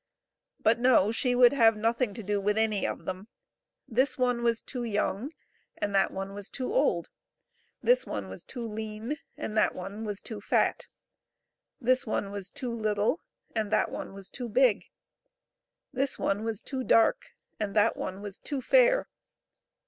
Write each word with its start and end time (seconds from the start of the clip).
But, 0.59 0.79
no, 0.79 1.11
she 1.11 1.35
would 1.35 1.53
have 1.53 1.77
nothing 1.77 2.15
to 2.15 2.23
do 2.23 2.41
with 2.41 2.57
any 2.57 2.87
of 2.87 3.05
them; 3.05 3.27
this 3.87 4.17
one 4.17 4.41
was 4.41 4.59
too 4.59 4.83
young 4.83 5.31
and 5.77 5.93
that 5.93 6.09
one 6.09 6.33
was 6.33 6.49
too 6.49 6.73
old; 6.73 7.11
this 7.83 8.03
one 8.03 8.27
was 8.27 8.43
too 8.43 8.65
lean 8.65 9.17
and 9.37 9.55
that 9.55 9.75
one 9.75 10.03
was 10.03 10.23
too 10.23 10.41
fat; 10.41 10.87
this 11.79 12.07
one 12.07 12.31
was 12.31 12.49
too 12.49 12.71
little 12.73 13.19
and 13.55 13.69
that 13.69 13.91
one 13.91 14.15
was 14.15 14.27
too 14.31 14.49
big; 14.49 14.89
this 15.93 16.17
one 16.17 16.43
was 16.43 16.63
too 16.63 16.83
dark 16.83 17.35
and 17.59 17.75
that 17.75 17.95
one 17.95 18.23
was 18.23 18.39
too 18.39 18.59
fair. 18.59 19.07